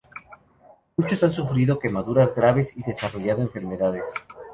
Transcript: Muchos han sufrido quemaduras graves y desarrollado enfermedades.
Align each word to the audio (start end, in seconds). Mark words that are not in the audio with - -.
Muchos 0.97 1.21
han 1.21 1.31
sufrido 1.31 1.77
quemaduras 1.77 2.33
graves 2.33 2.75
y 2.75 2.81
desarrollado 2.81 3.43
enfermedades. 3.43 4.11